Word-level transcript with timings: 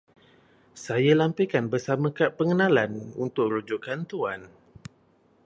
Saya 0.85 1.11
lampirkan 1.21 1.65
bersama 1.73 2.07
kad 2.17 2.31
pengenalan 2.39 2.91
untuk 3.25 3.45
rujukan 3.55 3.99
Tuan. 4.11 4.39